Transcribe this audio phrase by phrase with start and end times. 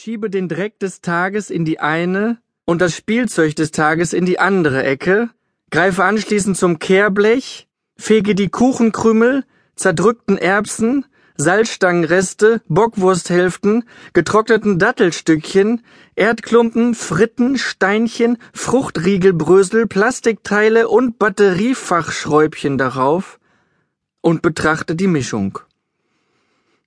[0.00, 4.38] schiebe den Dreck des Tages in die eine und das Spielzeug des Tages in die
[4.38, 5.28] andere Ecke,
[5.70, 9.44] greife anschließend zum Kehrblech, fege die Kuchenkrümel,
[9.76, 11.04] zerdrückten Erbsen,
[11.36, 13.84] Salzstangenreste, Bockwursthälften,
[14.14, 15.82] getrockneten Dattelstückchen,
[16.14, 23.38] Erdklumpen, Fritten, Steinchen, Fruchtriegelbrösel, Plastikteile und Batteriefachschräubchen darauf
[24.22, 25.58] und betrachte die Mischung.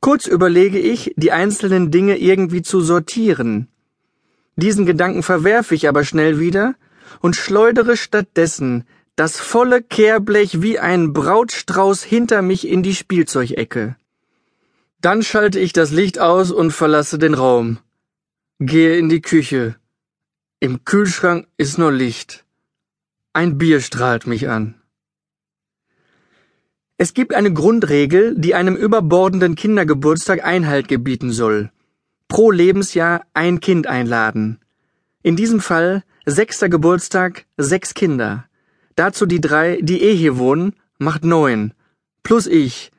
[0.00, 3.68] Kurz überlege ich, die einzelnen Dinge irgendwie zu sortieren.
[4.56, 6.74] Diesen Gedanken verwerfe ich aber schnell wieder
[7.20, 8.84] und schleudere stattdessen
[9.18, 13.96] das volle Kehrblech wie ein Brautstrauß hinter mich in die Spielzeugecke.
[15.00, 17.78] Dann schalte ich das Licht aus und verlasse den Raum.
[18.60, 19.74] Gehe in die Küche.
[20.60, 22.44] Im Kühlschrank ist nur Licht.
[23.32, 24.77] Ein Bier strahlt mich an.
[27.00, 31.70] Es gibt eine Grundregel, die einem überbordenden Kindergeburtstag Einhalt gebieten soll.
[32.26, 34.58] Pro Lebensjahr ein Kind einladen.
[35.22, 38.46] In diesem Fall sechster Geburtstag, sechs Kinder.
[38.96, 41.72] Dazu die drei, die eh hier wohnen, macht neun.
[42.24, 42.90] Plus ich.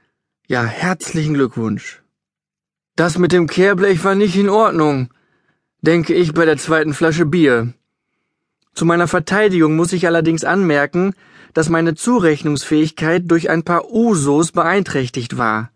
[0.48, 2.02] Ja, herzlichen Glückwunsch.
[2.96, 5.10] Das mit dem Kehrblech war nicht in Ordnung,
[5.82, 7.74] denke ich bei der zweiten Flasche Bier.
[8.74, 11.14] Zu meiner Verteidigung muss ich allerdings anmerken,
[11.54, 15.72] dass meine Zurechnungsfähigkeit durch ein paar Usos beeinträchtigt war.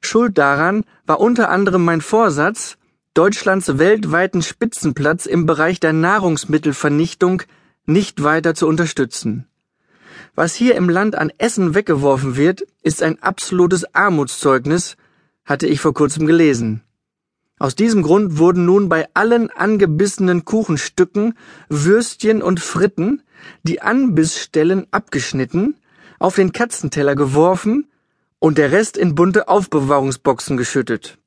[0.00, 2.76] Schuld daran war unter anderem mein Vorsatz,
[3.14, 7.42] Deutschlands weltweiten Spitzenplatz im Bereich der Nahrungsmittelvernichtung
[7.84, 9.46] nicht weiter zu unterstützen.
[10.34, 14.96] Was hier im Land an Essen weggeworfen wird, ist ein absolutes Armutszeugnis,
[15.44, 16.82] hatte ich vor kurzem gelesen.
[17.58, 21.34] Aus diesem Grund wurden nun bei allen angebissenen Kuchenstücken,
[21.68, 23.22] Würstchen und Fritten
[23.62, 25.76] die Anbissstellen abgeschnitten,
[26.18, 27.86] auf den Katzenteller geworfen
[28.38, 31.18] und der Rest in bunte Aufbewahrungsboxen geschüttet.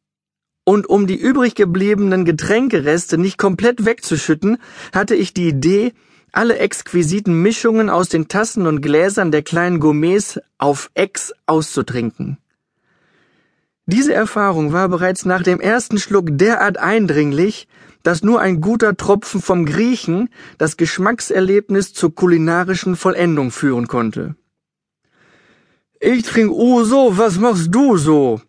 [0.64, 4.58] Und um die übrig gebliebenen Getränkereste nicht komplett wegzuschütten,
[4.94, 5.94] hatte ich die Idee,
[6.32, 12.38] alle exquisiten Mischungen aus den Tassen und Gläsern der kleinen Gourmets auf Ex auszutrinken.
[13.92, 17.68] Diese Erfahrung war bereits nach dem ersten Schluck derart eindringlich,
[18.04, 24.36] dass nur ein guter Tropfen vom Griechen das Geschmackserlebnis zur kulinarischen Vollendung führen konnte.
[26.00, 28.40] Ich trink Uso, was machst du so?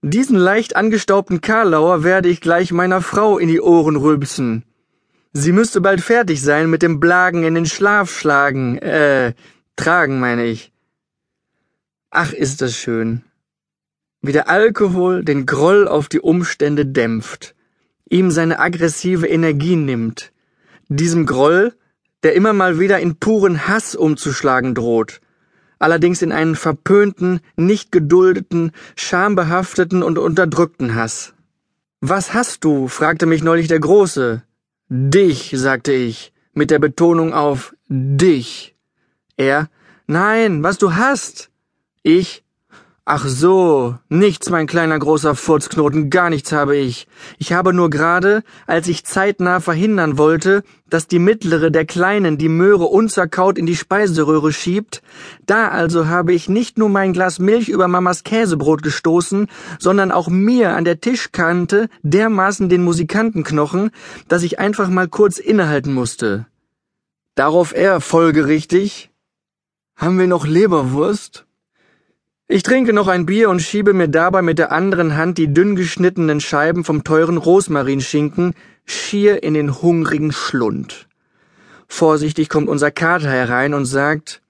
[0.00, 4.64] Diesen leicht angestaubten Karlauer werde ich gleich meiner Frau in die Ohren rülpsen.
[5.34, 9.34] Sie müsste bald fertig sein mit dem Blagen in den Schlaf schlagen, äh,
[9.76, 10.72] tragen meine ich.
[12.08, 13.22] Ach, ist das schön
[14.26, 17.54] wie der Alkohol den Groll auf die Umstände dämpft,
[18.08, 20.32] ihm seine aggressive Energie nimmt,
[20.88, 21.74] diesem Groll,
[22.22, 25.20] der immer mal wieder in puren Hass umzuschlagen droht,
[25.78, 31.34] allerdings in einen verpönten, nicht geduldeten, schambehafteten und unterdrückten Hass.
[32.00, 32.88] Was hast du?
[32.88, 34.42] fragte mich neulich der Große.
[34.88, 38.76] Dich, sagte ich, mit der Betonung auf dich.
[39.36, 39.68] Er,
[40.06, 41.50] nein, was du hast.
[42.02, 42.44] Ich,
[43.08, 47.06] Ach so, nichts, mein kleiner großer Furzknoten, gar nichts habe ich.
[47.38, 52.48] Ich habe nur gerade, als ich zeitnah verhindern wollte, dass die mittlere der Kleinen die
[52.48, 55.02] Möhre unzerkaut in die Speiseröhre schiebt,
[55.46, 59.46] da also habe ich nicht nur mein Glas Milch über Mamas Käsebrot gestoßen,
[59.78, 63.92] sondern auch mir an der Tischkante dermaßen den Musikantenknochen,
[64.26, 66.46] dass ich einfach mal kurz innehalten musste.
[67.36, 69.12] Darauf er folgerichtig,
[69.94, 71.45] haben wir noch Leberwurst?
[72.48, 75.74] Ich trinke noch ein Bier und schiebe mir dabei mit der anderen Hand die dünn
[75.74, 81.08] geschnittenen Scheiben vom teuren Rosmarinschinken schier in den hungrigen Schlund.
[81.88, 84.42] Vorsichtig kommt unser Kater herein und sagt,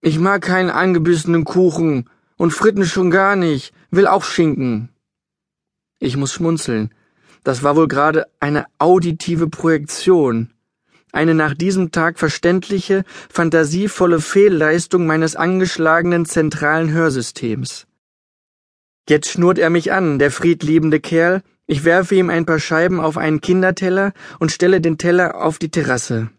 [0.00, 4.90] ich mag keinen angebissenen Kuchen und Fritten schon gar nicht, will auch Schinken.
[5.98, 6.94] Ich muss schmunzeln.
[7.42, 10.53] Das war wohl gerade eine auditive Projektion
[11.14, 17.86] eine nach diesem Tag verständliche, fantasievolle Fehlleistung meines angeschlagenen zentralen Hörsystems.
[19.08, 23.16] Jetzt schnurrt er mich an, der friedliebende Kerl, ich werfe ihm ein paar Scheiben auf
[23.16, 26.30] einen Kinderteller und stelle den Teller auf die Terrasse.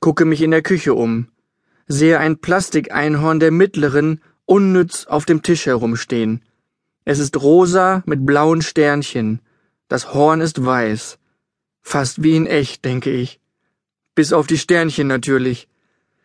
[0.00, 1.28] Gucke mich in der Küche um,
[1.86, 6.42] sehe ein Plastikeinhorn der mittleren, unnütz auf dem Tisch herumstehen.
[7.04, 9.40] Es ist rosa mit blauen Sternchen.
[9.88, 11.18] Das Horn ist weiß.
[11.82, 13.39] Fast wie in echt, denke ich
[14.14, 15.68] bis auf die Sternchen natürlich,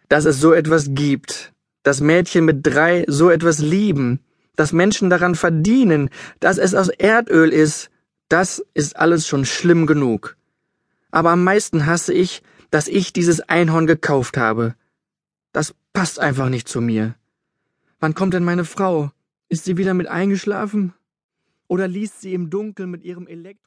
[0.10, 1.54] dass es so etwas gibt,
[1.84, 4.20] dass Mädchen mit drei so etwas lieben,
[4.56, 6.10] dass Menschen daran verdienen,
[6.40, 7.90] dass es aus Erdöl ist,
[8.30, 10.36] das ist alles schon schlimm genug.
[11.12, 12.42] Aber am meisten hasse ich,
[12.72, 14.76] dass ich dieses Einhorn gekauft habe.
[15.52, 17.16] Das passt einfach nicht zu mir.
[18.00, 19.12] Wann kommt denn meine Frau?
[19.48, 20.94] Ist sie wieder mit eingeschlafen?
[21.68, 23.64] Oder liest sie im Dunkeln mit ihrem Elektro